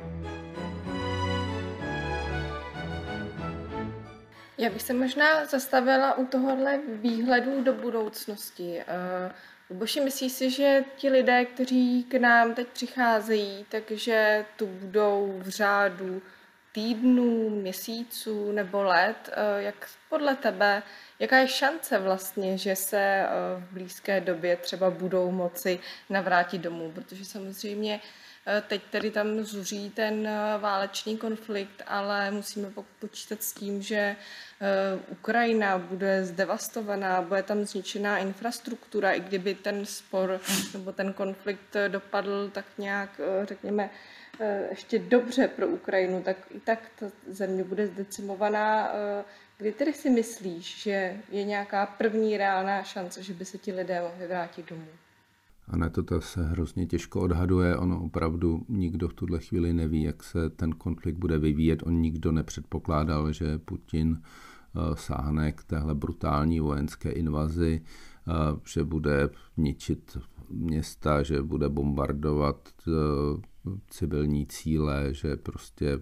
Já 4.59 4.71
bych 4.71 4.83
se 4.83 4.95
možná 4.95 5.45
zastavila 5.45 6.19
u 6.19 6.27
tohohle 6.27 6.81
výhledu 7.03 7.65
do 7.65 7.73
budoucnosti. 7.73 8.81
Eh, 8.81 9.33
Boši, 9.71 10.01
myslíš 10.01 10.33
si, 10.33 10.51
že 10.51 10.85
ti 10.97 11.09
lidé, 11.09 11.45
kteří 11.45 12.05
k 12.05 12.15
nám 12.15 12.55
teď 12.55 12.69
přicházejí, 12.69 13.67
takže 13.69 14.45
tu 14.57 14.67
budou 14.67 15.41
v 15.43 15.49
řádu 15.49 16.23
týdnů, 16.73 17.51
měsíců 17.51 18.53
nebo 18.53 18.83
let, 18.83 19.31
eh, 19.33 19.63
jak 19.63 19.89
podle 20.09 20.35
tebe, 20.37 20.83
jaká 21.19 21.39
je 21.39 21.49
šance 21.49 21.99
vlastně, 21.99 22.59
že 22.59 22.77
se 22.77 22.99
eh, 22.99 23.29
v 23.57 23.73
blízké 23.73 24.21
době 24.21 24.57
třeba 24.57 24.91
budou 24.91 25.31
moci 25.31 25.81
navrátit 26.11 26.63
domů, 26.63 26.93
protože 26.93 27.25
samozřejmě 27.25 28.01
Teď 28.67 28.83
tedy 28.91 29.11
tam 29.11 29.43
zuří 29.43 29.91
ten 29.91 30.29
válečný 30.59 31.17
konflikt, 31.17 31.83
ale 31.87 32.31
musíme 32.31 32.69
počítat 32.99 33.43
s 33.43 33.53
tím, 33.53 33.83
že 33.83 34.17
Ukrajina 35.09 35.79
bude 35.79 36.25
zdevastovaná, 36.25 37.23
bude 37.23 37.43
tam 37.43 37.65
zničená 37.65 38.19
infrastruktura, 38.19 39.13
i 39.13 39.21
kdyby 39.21 39.55
ten 39.55 39.87
spor 39.87 40.41
nebo 40.73 40.93
ten 40.93 41.13
konflikt 41.13 41.77
dopadl 41.89 42.51
tak 42.51 42.65
nějak, 42.79 43.21
řekněme, 43.45 43.91
ještě 44.71 44.99
dobře 44.99 45.49
pro 45.49 45.69
Ukrajinu, 45.69 46.23
tak 46.23 46.37
i 46.51 46.61
tak 46.61 46.91
ta 46.99 47.07
země 47.27 47.65
bude 47.65 47.87
zdecimovaná. 47.87 48.91
Kdy 49.59 49.73
tedy 49.73 49.93
si 49.93 50.11
myslíš, 50.11 50.83
že 50.83 51.17
je 51.31 51.45
nějaká 51.45 51.87
první 51.87 52.37
reálná 52.37 52.83
šance, 52.83 53.23
že 53.23 53.35
by 53.35 53.45
se 53.45 53.59
ti 53.59 53.73
lidé 53.73 54.03
mohli 54.03 54.27
vrátit 54.27 54.71
domů? 54.71 54.87
A 55.69 55.77
ne, 55.77 55.91
to 55.91 56.21
se 56.21 56.45
hrozně 56.45 56.87
těžko 56.87 57.21
odhaduje. 57.21 57.77
Ono 57.77 58.05
opravdu 58.05 58.65
nikdo 58.69 59.09
v 59.09 59.15
tuhle 59.15 59.39
chvíli 59.39 59.73
neví, 59.73 60.03
jak 60.03 60.23
se 60.23 60.51
ten 60.51 60.73
konflikt 60.73 61.17
bude 61.17 61.39
vyvíjet. 61.39 61.83
On 61.87 62.01
nikdo 62.01 62.33
nepředpokládal, 62.33 63.33
že 63.33 63.59
Putin 63.59 64.23
eh, 64.23 64.97
sáhne 64.97 65.53
k 65.53 65.65
téhle 65.65 65.95
brutální 65.95 66.61
vojenské 66.61 67.11
invazi, 67.11 67.81
eh, 67.83 68.33
že 68.65 68.85
bude 68.85 69.29
ničit 69.57 70.19
města, 70.51 71.23
že 71.23 71.43
bude 71.43 71.69
bombardovat 71.69 72.69
eh, 72.89 72.91
civilní 73.91 74.47
cíle, 74.47 75.15
že 75.15 75.37
prostě 75.37 75.99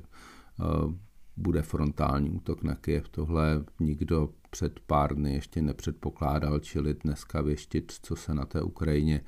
bude 1.36 1.62
frontální 1.62 2.30
útok 2.30 2.62
na 2.62 2.74
Kiev. 2.74 3.08
Tohle 3.08 3.64
nikdo 3.80 4.30
před 4.50 4.80
pár 4.80 5.14
dny 5.14 5.34
ještě 5.34 5.62
nepředpokládal, 5.62 6.58
čili 6.58 6.94
dneska 6.94 7.40
věštit, 7.40 7.92
co 8.02 8.16
se 8.16 8.34
na 8.34 8.46
té 8.46 8.62
Ukrajině 8.62 9.20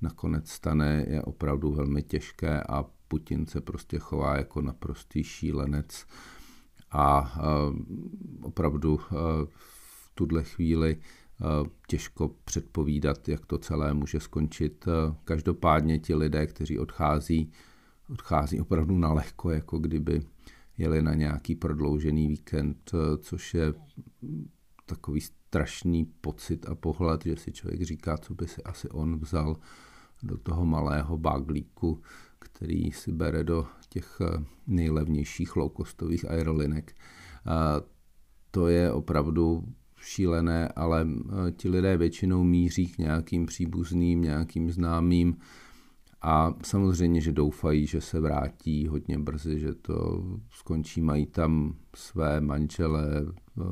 nakonec 0.00 0.50
stane, 0.50 1.04
je 1.08 1.22
opravdu 1.22 1.72
velmi 1.72 2.02
těžké 2.02 2.62
a 2.62 2.84
Putin 3.08 3.46
se 3.46 3.60
prostě 3.60 3.98
chová 3.98 4.36
jako 4.36 4.62
naprostý 4.62 5.24
šílenec 5.24 6.06
a 6.90 7.38
opravdu 8.42 9.00
v 9.46 10.10
tuhle 10.14 10.44
chvíli 10.44 10.96
těžko 11.88 12.36
předpovídat, 12.44 13.28
jak 13.28 13.46
to 13.46 13.58
celé 13.58 13.94
může 13.94 14.20
skončit. 14.20 14.84
Každopádně 15.24 15.98
ti 15.98 16.14
lidé, 16.14 16.46
kteří 16.46 16.78
odchází, 16.78 17.52
odchází 18.08 18.60
opravdu 18.60 18.98
na 18.98 19.12
lehko, 19.12 19.50
jako 19.50 19.78
kdyby 19.78 20.22
jeli 20.78 21.02
na 21.02 21.14
nějaký 21.14 21.54
prodloužený 21.54 22.28
víkend, 22.28 22.92
což 23.18 23.54
je 23.54 23.74
takový 24.86 25.20
strašný 25.20 26.04
pocit 26.20 26.66
a 26.68 26.74
pohled, 26.74 27.24
že 27.24 27.36
si 27.36 27.52
člověk 27.52 27.82
říká, 27.82 28.16
co 28.18 28.34
by 28.34 28.46
si 28.48 28.62
asi 28.62 28.88
on 28.88 29.18
vzal 29.18 29.56
do 30.22 30.38
toho 30.38 30.66
malého 30.66 31.18
baglíku, 31.18 32.02
který 32.38 32.92
si 32.92 33.12
bere 33.12 33.44
do 33.44 33.66
těch 33.88 34.18
nejlevnějších 34.66 35.56
loukostových 35.56 36.30
aerolinek. 36.30 36.94
A 37.44 37.80
to 38.50 38.68
je 38.68 38.92
opravdu 38.92 39.64
šílené, 39.96 40.68
ale 40.68 41.06
ti 41.56 41.68
lidé 41.68 41.96
většinou 41.96 42.44
míří 42.44 42.88
k 42.88 42.98
nějakým 42.98 43.46
příbuzným, 43.46 44.22
nějakým 44.22 44.70
známým, 44.70 45.36
a 46.28 46.54
samozřejmě, 46.62 47.20
že 47.20 47.32
doufají, 47.32 47.86
že 47.86 48.00
se 48.00 48.20
vrátí 48.20 48.86
hodně 48.86 49.18
brzy, 49.18 49.60
že 49.60 49.74
to 49.74 50.24
skončí, 50.50 51.00
mají 51.00 51.26
tam 51.26 51.76
své 51.96 52.40
manžele, 52.40 53.26
eh, 53.60 53.62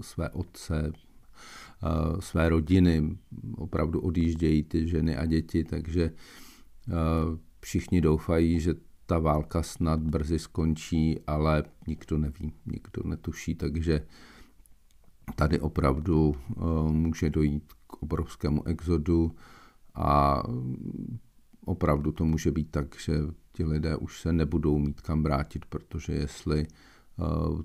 své 0.00 0.30
otce, 0.30 0.92
eh, 0.92 2.20
své 2.20 2.48
rodiny, 2.48 3.18
opravdu 3.56 4.00
odjíždějí 4.00 4.62
ty 4.62 4.88
ženy 4.88 5.16
a 5.16 5.26
děti, 5.26 5.64
takže 5.64 6.02
eh, 6.04 6.92
všichni 7.60 8.00
doufají, 8.00 8.60
že 8.60 8.74
ta 9.06 9.18
válka 9.18 9.62
snad 9.62 10.00
brzy 10.00 10.38
skončí, 10.38 11.20
ale 11.26 11.64
nikdo 11.86 12.18
neví, 12.18 12.52
nikdo 12.66 13.02
netuší, 13.04 13.54
takže 13.54 14.06
tady 15.34 15.60
opravdu 15.60 16.36
může 16.90 17.30
dojít 17.30 17.72
k 17.86 18.02
obrovskému 18.02 18.66
exodu 18.66 19.34
a 19.94 20.42
opravdu 21.68 22.12
to 22.12 22.24
může 22.24 22.50
být 22.50 22.70
tak, 22.70 23.00
že 23.00 23.12
ti 23.52 23.64
lidé 23.64 23.96
už 23.96 24.20
se 24.20 24.32
nebudou 24.32 24.78
mít 24.78 25.00
kam 25.00 25.22
vrátit, 25.22 25.64
protože 25.64 26.12
jestli 26.12 26.66
eh, 26.66 27.24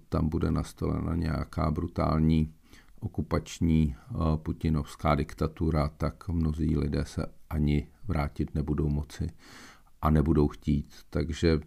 tam 0.10 0.30
bude 0.30 0.52
nastolena 0.52 1.16
nějaká 1.16 1.72
brutální 1.72 2.54
okupační 3.00 3.96
eh, 3.96 4.16
putinovská 4.38 5.16
diktatura, 5.16 5.90
tak 5.98 6.30
mnozí 6.30 6.78
lidé 6.78 7.06
se 7.06 7.26
ani 7.50 7.88
vrátit 8.08 8.56
nebudou 8.56 8.90
moci 8.90 9.28
a 10.02 10.10
nebudou 10.10 10.48
chtít. 10.48 10.96
Takže 11.10 11.60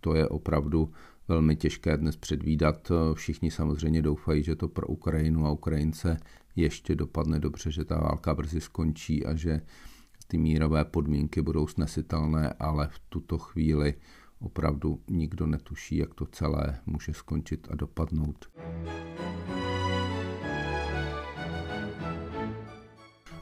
to 0.00 0.14
je 0.14 0.28
opravdu 0.28 0.92
velmi 1.28 1.56
těžké 1.56 1.96
dnes 1.96 2.16
předvídat. 2.16 2.92
Všichni 3.14 3.50
samozřejmě 3.50 4.02
doufají, 4.02 4.42
že 4.42 4.56
to 4.56 4.68
pro 4.68 4.86
Ukrajinu 4.86 5.46
a 5.46 5.52
Ukrajince 5.52 6.16
ještě 6.56 6.94
dopadne 6.94 7.40
dobře, 7.40 7.70
že 7.70 7.84
ta 7.84 7.98
válka 7.98 8.34
brzy 8.34 8.60
skončí 8.60 9.26
a 9.26 9.34
že 9.34 9.60
ty 10.26 10.38
mírové 10.38 10.84
podmínky 10.84 11.42
budou 11.42 11.66
snesitelné, 11.66 12.52
ale 12.58 12.88
v 12.88 12.98
tuto 13.08 13.38
chvíli 13.38 13.94
opravdu 14.40 15.00
nikdo 15.10 15.46
netuší, 15.46 15.96
jak 15.96 16.14
to 16.14 16.26
celé 16.26 16.80
může 16.86 17.12
skončit 17.12 17.68
a 17.70 17.74
dopadnout. 17.74 18.48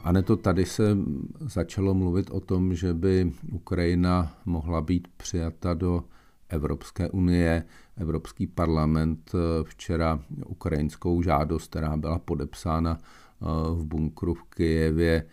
A 0.05 0.13
ne 0.13 0.23
to 0.23 0.37
tady 0.37 0.65
se 0.65 0.97
začalo 1.41 1.95
mluvit 1.95 2.31
o 2.31 2.41
tom, 2.41 2.75
že 2.75 2.95
by 2.95 3.33
Ukrajina 3.53 4.39
mohla 4.45 4.81
být 4.81 5.09
přijata 5.17 5.75
do 5.75 6.05
Evropské 6.49 7.11
unie. 7.11 7.65
Evropský 7.97 8.47
parlament 8.47 9.33
včera 9.63 10.21
ukrajinskou 10.47 11.23
žádost, 11.23 11.71
která 11.71 11.97
byla 11.97 12.19
podepsána 12.19 12.99
eh, 12.99 13.45
v 13.75 13.85
bunkru 13.85 14.35
v 14.35 14.43
Kijevě, 14.43 15.25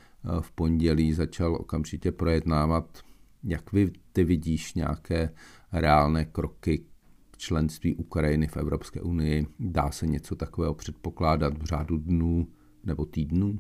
v 0.42 0.52
pondělí 0.52 1.14
začal 1.14 1.56
okamžitě 1.56 2.12
projednávat, 2.12 3.00
jak 3.44 3.74
vy 3.74 3.92
ty 4.14 4.24
vidíš 4.24 4.74
nějaké 4.74 5.30
reálné 5.74 6.26
kroky 6.26 6.86
k 7.32 7.38
členství 7.38 7.96
Ukrajiny 7.96 8.48
v 8.48 8.58
Evropské 8.58 9.02
unii. 9.02 9.48
Dá 9.60 9.92
se 9.92 10.08
něco 10.08 10.36
takového 10.36 10.74
předpokládat 10.74 11.58
v 11.58 11.66
řádu 11.66 11.98
dnů 11.98 12.48
nebo 12.84 13.06
týdnů? 13.06 13.60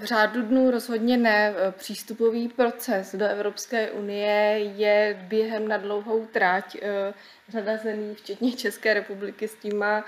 V 0.00 0.04
řádu 0.04 0.42
dnů 0.42 0.70
rozhodně 0.70 1.16
ne. 1.16 1.54
Přístupový 1.70 2.48
proces 2.48 3.14
do 3.14 3.24
Evropské 3.24 3.90
unie 3.90 4.58
je 4.76 5.26
během 5.28 5.68
na 5.68 5.76
dlouhou 5.76 6.26
tráť. 6.26 6.76
Řada 7.48 7.76
zemí, 7.76 8.14
včetně 8.14 8.52
České 8.52 8.94
republiky, 8.94 9.48
s 9.48 9.54
tím 9.54 9.78
má 9.78 10.04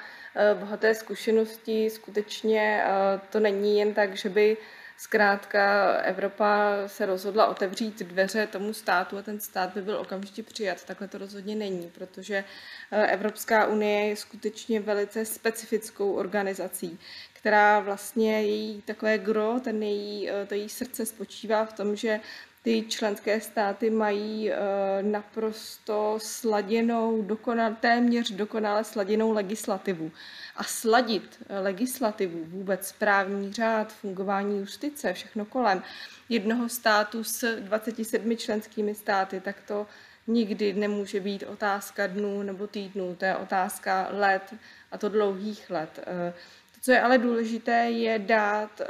bohaté 0.60 0.94
zkušenosti. 0.94 1.90
Skutečně 1.90 2.84
to 3.30 3.40
není 3.40 3.78
jen 3.78 3.94
tak, 3.94 4.16
že 4.16 4.28
by 4.28 4.56
Zkrátka 5.02 5.92
Evropa 5.92 6.74
se 6.86 7.06
rozhodla 7.06 7.46
otevřít 7.46 8.02
dveře 8.02 8.46
tomu 8.46 8.72
státu 8.74 9.18
a 9.18 9.22
ten 9.22 9.40
stát 9.40 9.74
by 9.74 9.82
byl 9.82 9.96
okamžitě 9.96 10.42
přijat. 10.42 10.84
Takhle 10.84 11.08
to 11.08 11.18
rozhodně 11.18 11.54
není, 11.54 11.90
protože 11.94 12.44
eh, 12.90 13.06
Evropská 13.06 13.66
unie 13.66 14.08
je 14.08 14.16
skutečně 14.16 14.80
velice 14.80 15.24
specifickou 15.24 16.12
organizací, 16.12 16.98
která 17.32 17.80
vlastně 17.80 18.42
její 18.42 18.82
takové 18.82 19.18
gro, 19.18 19.60
ten 19.64 19.82
její, 19.82 20.30
eh, 20.30 20.46
to 20.46 20.54
její 20.54 20.68
srdce 20.68 21.06
spočívá 21.06 21.64
v 21.64 21.72
tom, 21.72 21.96
že 21.96 22.20
ty 22.62 22.84
členské 22.88 23.40
státy 23.40 23.90
mají 23.90 24.50
eh, 24.50 24.56
naprosto 25.02 26.18
sladěnou, 26.22 27.22
dokonal, 27.22 27.76
téměř 27.80 28.30
dokonale 28.30 28.84
sladěnou 28.84 29.32
legislativu. 29.32 30.12
A 30.56 30.64
sladit 30.64 31.42
eh, 31.48 31.58
legislativu, 31.58 32.44
vůbec 32.44 32.92
právní 32.92 33.52
řád, 33.52 33.92
fungování 33.92 34.58
justice, 34.58 35.12
všechno 35.12 35.44
kolem 35.44 35.82
jednoho 36.28 36.68
státu 36.68 37.24
s 37.24 37.60
27 37.60 38.36
členskými 38.36 38.94
státy, 38.94 39.40
tak 39.40 39.56
to 39.66 39.86
nikdy 40.26 40.72
nemůže 40.72 41.20
být 41.20 41.42
otázka 41.42 42.06
dnů 42.06 42.42
nebo 42.42 42.66
týdnů, 42.66 43.14
to 43.18 43.24
je 43.24 43.36
otázka 43.36 44.08
let 44.10 44.54
a 44.92 44.98
to 44.98 45.08
dlouhých 45.08 45.70
let. 45.70 45.98
Eh, 46.06 46.32
to, 46.74 46.80
co 46.80 46.92
je 46.92 47.00
ale 47.00 47.18
důležité, 47.18 47.90
je 47.90 48.18
dát 48.18 48.80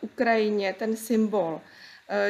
Ukrajině 0.00 0.74
ten 0.78 0.96
symbol, 0.96 1.60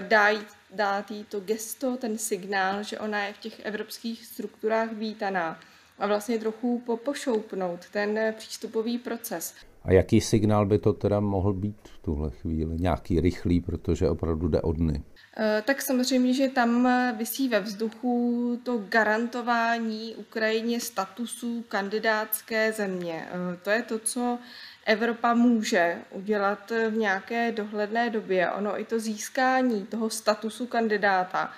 dát 0.00 0.62
dát 0.75 1.11
jí 1.11 1.25
to 1.25 1.41
gesto, 1.41 1.97
ten 1.97 2.19
signál, 2.19 2.83
že 2.83 2.99
ona 2.99 3.25
je 3.25 3.33
v 3.33 3.38
těch 3.38 3.61
evropských 3.67 4.26
strukturách 4.26 4.93
vítaná 4.93 5.61
a 5.99 6.07
vlastně 6.07 6.38
trochu 6.38 6.83
popošoupnout 6.87 7.88
ten 7.91 8.35
přístupový 8.37 8.99
proces. 8.99 9.55
A 9.85 9.93
jaký 9.93 10.21
signál 10.21 10.67
by 10.67 10.79
to 10.79 10.93
teda 10.93 11.21
mohl 11.21 11.52
být 11.52 11.76
v 11.85 11.99
tuhle 11.99 12.31
chvíli? 12.31 12.76
Nějaký 12.79 13.21
rychlý, 13.21 13.61
protože 13.61 14.09
opravdu 14.09 14.49
jde 14.49 14.61
od 14.61 14.76
dny. 14.76 15.02
Eh, 15.37 15.62
tak 15.67 15.83
samozřejmě, 15.83 16.35
že 16.35 16.49
tam 16.49 16.88
vysí 17.19 17.49
ve 17.49 17.61
vzduchu 17.61 18.61
to 18.62 18.85
garantování 18.88 20.14
Ukrajině 20.17 20.81
statusu 20.81 21.64
kandidátské 21.69 22.73
země. 22.73 23.29
Eh, 23.29 23.57
to 23.62 23.71
je 23.71 23.83
to, 23.83 23.99
co 23.99 24.38
Evropa 24.85 25.35
může 25.35 25.99
udělat 26.11 26.71
v 26.71 26.97
nějaké 26.97 27.53
dohledné 27.53 28.11
době. 28.11 28.51
Ono 28.51 28.81
i 28.81 28.85
to 28.85 28.99
získání 29.01 29.87
toho 29.87 30.11
statusu 30.11 30.67
kandidáta 30.67 31.53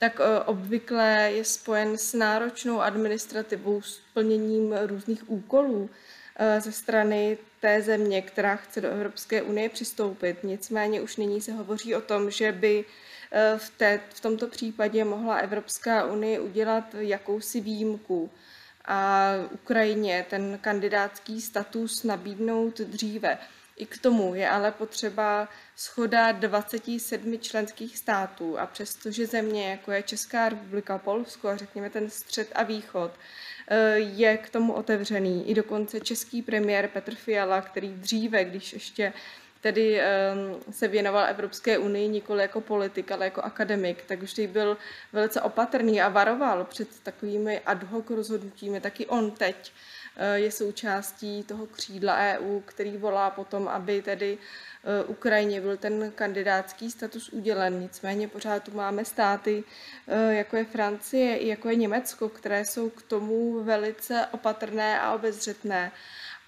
tak 0.00 0.20
obvykle 0.44 1.30
je 1.32 1.44
spojen 1.44 1.98
s 1.98 2.14
náročnou 2.14 2.80
administrativou, 2.80 3.82
s 3.82 4.00
plněním 4.14 4.74
různých 4.86 5.30
úkolů 5.30 5.90
ze 6.58 6.72
strany 6.72 7.38
té 7.60 7.82
země, 7.82 8.22
která 8.22 8.56
chce 8.56 8.80
do 8.80 8.88
Evropské 8.88 9.42
unie 9.42 9.68
přistoupit. 9.68 10.44
Nicméně 10.44 11.00
už 11.00 11.16
nyní 11.16 11.40
se 11.40 11.52
hovoří 11.52 11.94
o 11.94 12.00
tom, 12.00 12.30
že 12.30 12.52
by 12.52 12.84
v, 13.56 13.70
té, 13.70 14.00
v 14.14 14.20
tomto 14.20 14.46
případě 14.46 15.04
mohla 15.04 15.36
Evropská 15.36 16.04
unie 16.04 16.40
udělat 16.40 16.84
jakousi 16.98 17.60
výjimku 17.60 18.30
a 18.90 19.32
Ukrajině 19.50 20.26
ten 20.30 20.58
kandidátský 20.60 21.40
status 21.40 22.04
nabídnout 22.04 22.78
dříve. 22.78 23.38
I 23.76 23.86
k 23.86 23.98
tomu 23.98 24.34
je 24.34 24.48
ale 24.48 24.72
potřeba 24.72 25.48
schoda 25.76 26.32
27 26.32 27.38
členských 27.38 27.98
států 27.98 28.58
a 28.58 28.66
přestože 28.66 29.26
země, 29.26 29.70
jako 29.70 29.92
je 29.92 30.02
Česká 30.02 30.48
republika, 30.48 30.98
Polsko 30.98 31.48
a 31.48 31.56
řekněme 31.56 31.90
ten 31.90 32.10
střed 32.10 32.48
a 32.54 32.62
východ, 32.62 33.10
eh, 33.68 33.98
je 33.98 34.36
k 34.36 34.50
tomu 34.50 34.72
otevřený. 34.72 35.50
I 35.50 35.54
dokonce 35.54 36.00
český 36.00 36.42
premiér 36.42 36.88
Petr 36.88 37.14
Fiala, 37.14 37.60
který 37.60 37.88
dříve, 37.88 38.44
když 38.44 38.72
ještě 38.72 39.12
tedy 39.60 40.00
um, 40.00 40.72
se 40.72 40.88
věnoval 40.88 41.24
Evropské 41.24 41.78
unii 41.78 42.08
nikoli 42.08 42.42
jako 42.42 42.60
politik, 42.60 43.12
ale 43.12 43.24
jako 43.24 43.40
akademik, 43.40 44.04
tak 44.06 44.22
vždy 44.22 44.46
byl 44.46 44.76
velice 45.12 45.40
opatrný 45.40 46.02
a 46.02 46.08
varoval 46.08 46.64
před 46.64 47.00
takovými 47.02 47.60
ad 47.60 47.82
hoc 47.82 48.10
rozhodnutími. 48.10 48.80
Taky 48.80 49.06
on 49.06 49.30
teď 49.30 49.72
uh, 50.16 50.22
je 50.34 50.50
součástí 50.50 51.42
toho 51.42 51.66
křídla 51.66 52.16
EU, 52.16 52.60
který 52.60 52.96
volá 52.96 53.30
potom, 53.30 53.68
aby 53.68 54.02
tedy 54.02 54.38
uh, 54.38 55.10
Ukrajině 55.10 55.60
byl 55.60 55.76
ten 55.76 56.12
kandidátský 56.14 56.90
status 56.90 57.28
udělen. 57.28 57.80
Nicméně 57.80 58.28
pořád 58.28 58.62
tu 58.62 58.70
máme 58.70 59.04
státy, 59.04 59.64
uh, 60.06 60.30
jako 60.30 60.56
je 60.56 60.64
Francie 60.64 61.36
i 61.36 61.48
jako 61.48 61.68
je 61.68 61.76
Německo, 61.76 62.28
které 62.28 62.64
jsou 62.64 62.90
k 62.90 63.02
tomu 63.02 63.62
velice 63.62 64.26
opatrné 64.32 65.00
a 65.00 65.14
obezřetné. 65.14 65.92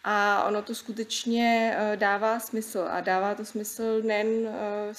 A 0.05 0.45
ono 0.45 0.63
to 0.63 0.75
skutečně 0.75 1.77
eh, 1.77 1.97
dává 1.97 2.41
smysl. 2.41 2.87
A 2.91 3.01
dává 3.01 3.35
to 3.35 3.45
smysl 3.45 4.03
nejen 4.03 4.47
eh, 4.47 4.95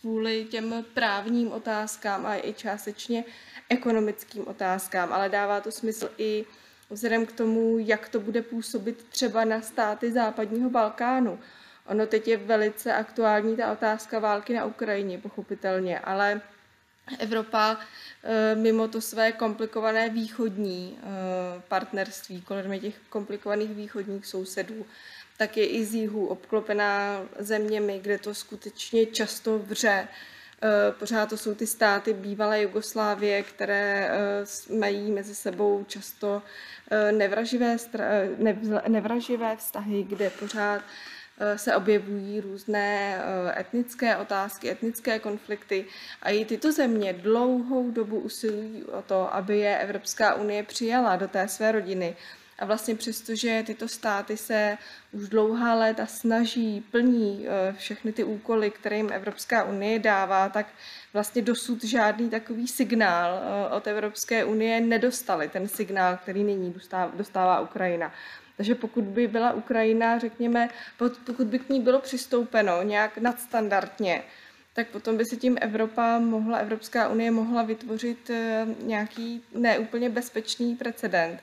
kvůli 0.00 0.44
těm 0.44 0.84
právním 0.94 1.52
otázkám 1.52 2.26
a 2.26 2.36
i 2.36 2.52
částečně 2.52 3.24
ekonomickým 3.68 4.48
otázkám, 4.48 5.12
ale 5.12 5.28
dává 5.28 5.60
to 5.60 5.72
smysl 5.72 6.10
i 6.18 6.44
vzhledem 6.90 7.26
k 7.26 7.32
tomu, 7.32 7.78
jak 7.78 8.08
to 8.08 8.20
bude 8.20 8.42
působit 8.42 9.06
třeba 9.08 9.44
na 9.44 9.60
státy 9.60 10.12
západního 10.12 10.70
Balkánu. 10.70 11.38
Ono 11.86 12.06
teď 12.06 12.28
je 12.28 12.36
velice 12.36 12.94
aktuální 12.94 13.56
ta 13.56 13.72
otázka 13.72 14.18
války 14.18 14.54
na 14.54 14.64
Ukrajině, 14.64 15.18
pochopitelně, 15.18 15.98
ale 15.98 16.40
Evropa 17.18 17.78
eh, 18.22 18.54
mimo 18.54 18.88
to 18.88 19.00
své 19.00 19.32
komplikované 19.32 20.08
východní 20.08 20.98
eh, 20.98 21.06
partnerství, 21.68 22.42
kolem 22.42 22.80
těch 22.80 22.94
komplikovaných 23.08 23.70
východních 23.70 24.26
sousedů, 24.26 24.86
tak 25.38 25.56
je 25.56 25.66
i 25.66 25.84
z 25.84 25.94
jihu 25.94 26.26
obklopená 26.26 27.22
zeměmi, 27.38 27.98
kde 28.02 28.18
to 28.18 28.34
skutečně 28.34 29.06
často 29.06 29.58
vře. 29.58 30.08
Eh, 30.62 30.92
pořád 30.98 31.28
to 31.28 31.36
jsou 31.36 31.54
ty 31.54 31.66
státy 31.66 32.12
bývalé 32.12 32.62
Jugoslávie, 32.62 33.42
které 33.42 34.10
mají 34.78 35.10
mezi 35.10 35.34
sebou 35.34 35.84
často 35.88 36.42
nevraživé, 37.10 37.76
nevraživé 38.88 39.56
vztahy, 39.56 40.02
kde 40.02 40.30
pořád 40.30 40.82
se 41.56 41.76
objevují 41.76 42.40
různé 42.40 43.18
eh, 43.18 43.60
etnické 43.60 44.16
otázky, 44.16 44.70
etnické 44.70 45.18
konflikty 45.18 45.84
a 46.22 46.30
i 46.30 46.44
tyto 46.44 46.72
země 46.72 47.12
dlouhou 47.12 47.90
dobu 47.90 48.18
usilují 48.18 48.84
o 48.84 49.02
to, 49.02 49.34
aby 49.34 49.58
je 49.58 49.78
Evropská 49.78 50.34
unie 50.34 50.62
přijala 50.62 51.16
do 51.16 51.28
té 51.28 51.48
své 51.48 51.72
rodiny. 51.72 52.16
A 52.58 52.64
vlastně 52.64 52.94
přestože 52.94 53.62
tyto 53.66 53.88
státy 53.88 54.36
se 54.36 54.78
už 55.12 55.28
dlouhá 55.28 55.74
léta 55.74 56.06
snaží, 56.06 56.84
plní 56.90 57.46
eh, 57.48 57.72
všechny 57.78 58.12
ty 58.12 58.24
úkoly, 58.24 58.70
které 58.70 58.96
jim 58.96 59.12
Evropská 59.12 59.64
unie 59.64 59.98
dává, 59.98 60.48
tak 60.48 60.66
vlastně 61.12 61.42
dosud 61.42 61.84
žádný 61.84 62.30
takový 62.30 62.68
signál 62.68 63.40
od 63.76 63.86
Evropské 63.86 64.44
unie 64.44 64.80
nedostali, 64.80 65.48
ten 65.48 65.68
signál, 65.68 66.18
který 66.22 66.44
nyní 66.44 66.74
dostává 67.14 67.60
Ukrajina. 67.60 68.12
Takže 68.60 68.74
pokud 68.74 69.04
by 69.04 69.28
byla 69.28 69.52
Ukrajina, 69.52 70.18
řekněme, 70.18 70.68
pokud 71.26 71.46
by 71.46 71.58
k 71.58 71.68
ní 71.68 71.80
bylo 71.80 72.00
přistoupeno 72.00 72.82
nějak 72.82 73.18
nadstandardně, 73.18 74.22
tak 74.72 74.88
potom 74.88 75.16
by 75.16 75.24
se 75.24 75.36
tím 75.36 75.58
Evropa 75.60 76.18
mohla, 76.18 76.58
Evropská 76.58 77.08
unie 77.08 77.30
mohla 77.30 77.62
vytvořit 77.62 78.30
eh, 78.30 78.66
nějaký 78.82 79.44
neúplně 79.54 80.08
bezpečný 80.08 80.76
precedent. 80.76 81.40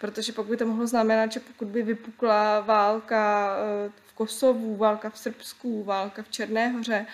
Protože 0.00 0.32
pokud 0.32 0.50
by 0.50 0.56
to 0.56 0.66
mohlo 0.66 0.86
znamenat, 0.86 1.32
že 1.32 1.40
pokud 1.40 1.68
by 1.68 1.82
vypukla 1.82 2.60
válka 2.60 3.56
eh, 3.86 3.90
v 4.06 4.12
Kosovu, 4.12 4.76
válka 4.76 5.10
v 5.10 5.18
Srbsku, 5.18 5.84
válka 5.84 6.22
v 6.22 6.30
Černé 6.30 6.68
hoře, 6.68 7.06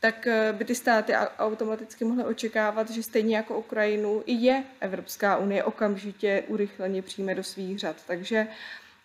tak 0.00 0.26
eh, 0.26 0.52
by 0.52 0.64
ty 0.64 0.74
státy 0.74 1.12
automaticky 1.38 2.04
mohly 2.04 2.24
očekávat, 2.24 2.90
že 2.90 3.02
stejně 3.02 3.36
jako 3.36 3.58
Ukrajinu 3.58 4.22
i 4.26 4.32
je 4.32 4.64
Evropská 4.80 5.36
unie 5.36 5.64
okamžitě 5.64 6.44
urychleně 6.48 7.02
přijme 7.02 7.34
do 7.34 7.42
svých 7.42 7.78
řad. 7.78 7.96
Takže 8.06 8.46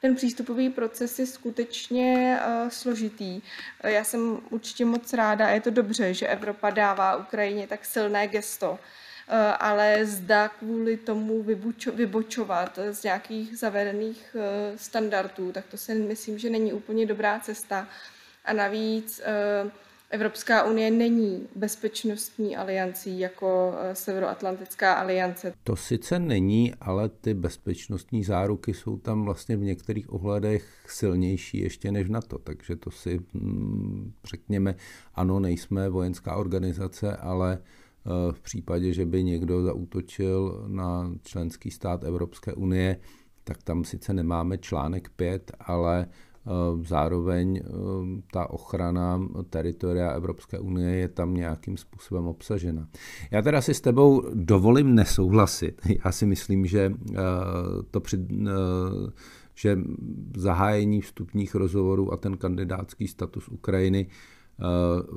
ten 0.01 0.15
přístupový 0.15 0.69
proces 0.69 1.19
je 1.19 1.25
skutečně 1.25 2.39
uh, 2.39 2.69
složitý. 2.69 3.41
Uh, 3.83 3.89
já 3.89 4.03
jsem 4.03 4.39
určitě 4.49 4.85
moc 4.85 5.13
ráda 5.13 5.47
a 5.47 5.49
je 5.49 5.61
to 5.61 5.69
dobře, 5.69 6.13
že 6.13 6.27
Evropa 6.27 6.69
dává 6.69 7.15
Ukrajině 7.15 7.67
tak 7.67 7.85
silné 7.85 8.27
gesto, 8.27 8.71
uh, 8.71 8.77
ale 9.59 10.05
zda 10.05 10.47
kvůli 10.47 10.97
tomu 10.97 11.43
vybučo, 11.43 11.91
vybočovat 11.91 12.79
z 12.91 13.03
nějakých 13.03 13.57
zavedených 13.57 14.35
standardů, 14.75 15.51
tak 15.51 15.65
to 15.65 15.77
si 15.77 15.95
myslím, 15.95 16.39
že 16.39 16.49
není 16.49 16.73
úplně 16.73 17.05
dobrá 17.05 17.39
cesta. 17.39 17.87
A 18.45 18.53
navíc 18.53 19.21
Evropská 20.11 20.63
unie 20.63 20.91
není 20.91 21.47
bezpečnostní 21.55 22.57
aliancí 22.57 23.19
jako 23.19 23.73
eh, 23.79 23.95
Severoatlantická 23.95 24.93
aliance. 24.93 25.53
To 25.63 25.75
sice 25.75 26.19
není, 26.19 26.73
ale 26.81 27.09
ty 27.09 27.33
bezpečnostní 27.33 28.23
záruky 28.23 28.73
jsou 28.73 28.97
tam 28.97 29.25
vlastně 29.25 29.57
v 29.57 29.61
některých 29.61 30.13
ohledech 30.13 30.85
silnější 30.87 31.57
ještě 31.59 31.91
než 31.91 32.09
NATO, 32.09 32.37
takže 32.37 32.75
to 32.75 32.91
si 32.91 33.19
hm, 33.33 34.11
řekněme, 34.25 34.75
ano, 35.15 35.39
nejsme 35.39 35.89
vojenská 35.89 36.35
organizace, 36.35 37.15
ale 37.15 37.57
eh, 37.59 38.09
v 38.31 38.41
případě, 38.41 38.93
že 38.93 39.05
by 39.05 39.23
někdo 39.23 39.63
zaútočil 39.63 40.65
na 40.67 41.11
členský 41.23 41.71
stát 41.71 42.03
Evropské 42.03 42.53
unie, 42.53 42.97
tak 43.43 43.63
tam 43.63 43.83
sice 43.83 44.13
nemáme 44.13 44.57
článek 44.57 45.09
5, 45.09 45.51
ale 45.59 46.07
zároveň 46.81 47.57
eh, 47.57 47.69
ta 48.31 48.49
ochrana 48.49 49.21
teritoria 49.49 50.09
Evropské 50.09 50.59
unie 50.59 50.95
je 50.95 51.07
tam 51.07 51.33
nějakým 51.33 51.77
způsobem 51.77 52.27
obsažena. 52.27 52.87
Já 53.31 53.41
teda 53.41 53.61
si 53.61 53.73
s 53.73 53.81
tebou 53.81 54.23
dovolím 54.33 54.95
nesouhlasit. 54.95 55.81
Já 56.05 56.11
si 56.11 56.25
myslím, 56.25 56.65
že 56.65 56.93
eh, 57.11 57.15
to 57.91 57.99
při, 57.99 58.17
že 59.55 59.79
zahájení 60.37 61.01
vstupních 61.01 61.55
rozhovorů 61.55 62.13
a 62.13 62.17
ten 62.17 62.37
kandidátský 62.37 63.07
status 63.07 63.47
Ukrajiny 63.47 64.07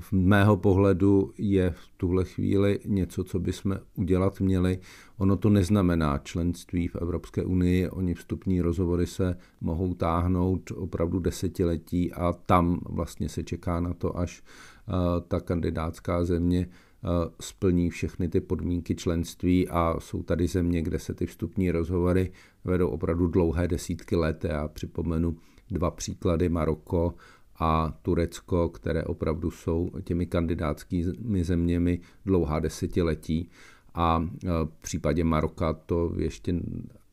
v 0.00 0.12
mého 0.12 0.56
pohledu 0.56 1.32
je 1.38 1.70
v 1.70 1.88
tuhle 1.96 2.24
chvíli 2.24 2.78
něco, 2.84 3.24
co 3.24 3.38
bychom 3.38 3.78
udělat 3.94 4.40
měli. 4.40 4.78
Ono 5.18 5.36
to 5.36 5.50
neznamená 5.50 6.18
členství 6.18 6.88
v 6.88 6.96
Evropské 6.96 7.44
unii, 7.44 7.88
oni 7.88 8.14
vstupní 8.14 8.60
rozhovory 8.60 9.06
se 9.06 9.36
mohou 9.60 9.94
táhnout 9.94 10.70
opravdu 10.70 11.18
desetiletí 11.18 12.12
a 12.12 12.32
tam 12.32 12.80
vlastně 12.88 13.28
se 13.28 13.42
čeká 13.42 13.80
na 13.80 13.94
to, 13.94 14.18
až 14.18 14.42
eh, 14.42 14.92
ta 15.28 15.40
kandidátská 15.40 16.24
země 16.24 16.68
eh, 16.68 17.08
splní 17.40 17.90
všechny 17.90 18.28
ty 18.28 18.40
podmínky 18.40 18.94
členství 18.94 19.68
a 19.68 19.96
jsou 19.98 20.22
tady 20.22 20.46
země, 20.46 20.82
kde 20.82 20.98
se 20.98 21.14
ty 21.14 21.26
vstupní 21.26 21.70
rozhovory 21.70 22.32
vedou 22.64 22.88
opravdu 22.88 23.26
dlouhé 23.26 23.68
desítky 23.68 24.16
let. 24.16 24.44
Já 24.44 24.68
připomenu 24.68 25.36
dva 25.70 25.90
příklady 25.90 26.48
Maroko 26.48 27.14
a 27.62 27.94
Turecko, 28.02 28.68
které 28.68 29.04
opravdu 29.04 29.50
jsou 29.50 29.90
těmi 30.04 30.26
kandidátskými 30.26 31.44
zeměmi 31.44 32.00
dlouhá 32.26 32.60
desetiletí. 32.60 33.50
A 33.94 34.24
e, 34.44 34.48
v 34.64 34.82
případě 34.82 35.24
Maroka 35.24 35.72
to 35.72 36.12
ještě 36.16 36.54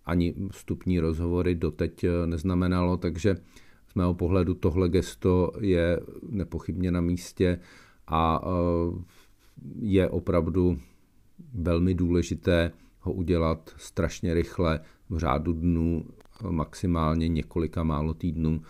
ani 0.06 0.36
vstupní 0.52 1.00
rozhovory 1.00 1.56
doteď 1.56 2.04
e, 2.04 2.28
neznamenalo, 2.28 2.98
takže 2.98 3.36
z 3.88 3.96
mého 3.96 4.14
pohledu 4.14 4.54
tohle 4.54 4.90
gesto 4.90 5.52
je 5.60 6.00
nepochybně 6.30 6.92
na 6.92 7.02
místě 7.02 7.60
a 8.08 8.42
e, 8.44 8.50
je 9.80 10.10
opravdu 10.10 10.80
velmi 11.54 11.94
důležité 11.94 12.72
ho 13.00 13.14
udělat 13.14 13.72
strašně 13.78 14.34
rychle 14.34 14.80
v 15.10 15.18
řádu 15.18 15.54
dnů, 15.54 16.06
maximálně 16.50 17.28
několika 17.28 17.84
málo 17.84 18.14
týdnů, 18.14 18.62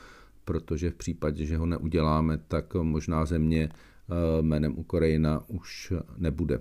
protože 0.49 0.89
v 0.89 0.95
případě, 0.95 1.45
že 1.45 1.57
ho 1.57 1.65
neuděláme, 1.65 2.38
tak 2.38 2.73
možná 2.73 3.25
země 3.25 3.69
eh, 3.69 4.41
jménem 4.41 4.77
Ukrajina 4.77 5.43
už 5.47 5.93
nebude. 6.17 6.59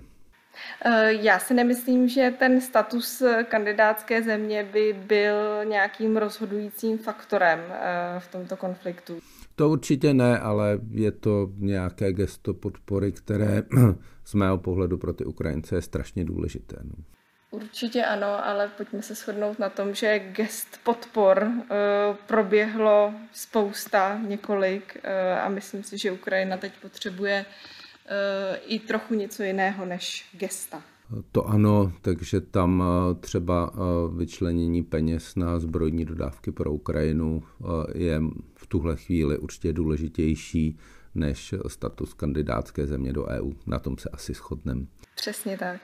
Eh, 0.85 1.13
já 1.13 1.39
si 1.39 1.55
nemyslím, 1.55 2.09
že 2.09 2.35
ten 2.39 2.61
status 2.61 3.23
kandidátské 3.49 4.23
země 4.23 4.69
by 4.73 4.97
byl 5.07 5.65
nějakým 5.65 6.17
rozhodujícím 6.17 6.99
faktorem 6.99 7.59
eh, 7.71 8.21
v 8.21 8.29
tomto 8.33 8.57
konfliktu. 8.57 9.19
To 9.55 9.69
určitě 9.69 10.15
ne, 10.15 10.39
ale 10.39 10.79
je 10.91 11.13
to 11.13 11.51
nějaké 11.57 12.13
gesto 12.13 12.55
podpory, 12.55 13.13
které 13.13 13.63
z 14.25 14.35
mého 14.35 14.59
pohledu 14.59 14.99
pro 14.99 15.13
ty 15.13 15.25
Ukrajince 15.25 15.75
je 15.75 15.83
strašně 15.83 16.25
důležité. 16.25 16.77
Určitě 17.51 18.05
ano, 18.05 18.47
ale 18.47 18.69
pojďme 18.77 19.03
se 19.03 19.15
shodnout 19.15 19.59
na 19.59 19.69
tom, 19.69 19.95
že 19.95 20.19
gest 20.19 20.81
podpor 20.85 21.43
uh, 21.43 21.67
proběhlo 22.27 23.15
spousta, 23.33 24.19
několik 24.19 24.97
uh, 25.05 25.41
a 25.41 25.49
myslím 25.49 25.83
si, 25.83 25.99
že 25.99 26.13
Ukrajina 26.13 26.57
teď 26.57 26.73
potřebuje 26.83 27.45
uh, 27.45 28.57
i 28.67 28.79
trochu 28.79 29.15
něco 29.15 29.43
jiného 29.43 29.87
než 29.87 30.29
gesta. 30.33 30.83
To 31.33 31.47
ano, 31.47 31.93
takže 32.03 32.41
tam 32.41 32.85
třeba 33.21 33.73
vyčlenění 34.17 34.83
peněz 34.83 35.37
na 35.37 35.59
zbrojní 35.59 36.05
dodávky 36.05 36.53
pro 36.53 36.73
Ukrajinu 36.73 37.43
je 37.95 38.21
v 38.57 38.67
tuhle 38.67 38.97
chvíli 38.97 39.39
určitě 39.39 39.73
důležitější 39.73 40.79
než 41.15 41.55
status 41.67 42.15
kandidátské 42.15 42.87
země 42.87 43.13
do 43.13 43.27
EU. 43.27 43.53
Na 43.67 43.79
tom 43.79 43.99
se 43.99 44.09
asi 44.09 44.35
shodneme. 44.35 44.87
Přesně 45.15 45.59
tak. 45.59 45.81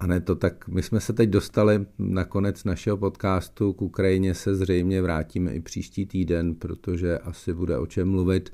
A 0.00 0.06
ne 0.06 0.20
to 0.20 0.36
tak, 0.36 0.68
my 0.68 0.82
jsme 0.82 1.00
se 1.00 1.12
teď 1.12 1.30
dostali 1.30 1.86
na 1.98 2.24
konec 2.24 2.64
našeho 2.64 2.96
podcastu, 2.96 3.72
k 3.72 3.82
Ukrajině 3.82 4.34
se 4.34 4.54
zřejmě 4.54 5.02
vrátíme 5.02 5.52
i 5.52 5.60
příští 5.60 6.06
týden, 6.06 6.54
protože 6.54 7.18
asi 7.18 7.54
bude 7.54 7.78
o 7.78 7.86
čem 7.86 8.10
mluvit. 8.10 8.52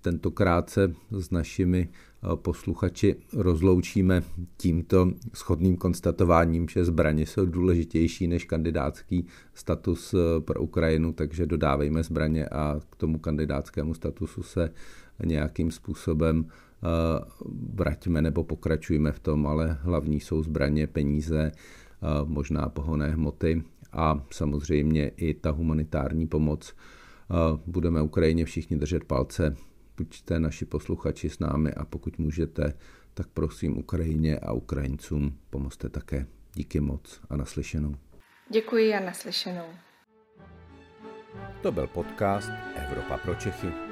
Tentokrát 0.00 0.70
se 0.70 0.94
s 1.10 1.30
našimi 1.30 1.88
posluchači 2.34 3.16
rozloučíme 3.32 4.22
tímto 4.56 5.12
schodným 5.34 5.76
konstatováním, 5.76 6.68
že 6.68 6.84
zbraně 6.84 7.26
jsou 7.26 7.46
důležitější 7.46 8.26
než 8.26 8.44
kandidátský 8.44 9.26
status 9.54 10.14
eh, 10.14 10.40
pro 10.40 10.60
Ukrajinu, 10.60 11.12
takže 11.12 11.46
dodávejme 11.46 12.02
zbraně 12.02 12.46
a 12.46 12.80
k 12.90 12.96
tomu 12.96 13.18
kandidátskému 13.18 13.94
statusu 13.94 14.42
se 14.42 14.70
nějakým 15.24 15.70
způsobem 15.70 16.46
Eh, 16.82 17.24
vraťme 17.74 18.22
nebo 18.22 18.44
pokračujme 18.44 19.12
v 19.12 19.18
tom, 19.18 19.46
ale 19.46 19.78
hlavní 19.82 20.20
jsou 20.20 20.42
zbraně, 20.42 20.86
peníze, 20.86 21.52
eh, 21.52 22.06
možná 22.24 22.68
pohonné 22.68 23.10
hmoty 23.10 23.62
a 23.92 24.24
samozřejmě 24.30 25.08
i 25.08 25.34
ta 25.34 25.50
humanitární 25.50 26.26
pomoc. 26.26 26.74
Eh, 26.74 27.34
budeme 27.66 28.02
Ukrajině 28.02 28.44
všichni 28.44 28.76
držet 28.76 29.04
palce, 29.04 29.56
buďte 29.96 30.40
naši 30.40 30.64
posluchači 30.64 31.30
s 31.30 31.38
námi 31.38 31.74
a 31.74 31.84
pokud 31.84 32.18
můžete, 32.18 32.74
tak 33.14 33.26
prosím 33.28 33.78
Ukrajině 33.78 34.38
a 34.38 34.52
Ukrajincům 34.52 35.38
pomozte 35.50 35.88
také. 35.88 36.26
Díky 36.54 36.80
moc 36.80 37.20
a 37.30 37.36
naslyšenou. 37.36 37.94
Děkuji 38.50 38.94
a 38.94 39.00
naslyšenou. 39.00 39.66
To 41.62 41.72
byl 41.72 41.86
podcast 41.86 42.50
Evropa 42.76 43.16
pro 43.16 43.34
Čechy. 43.34 43.91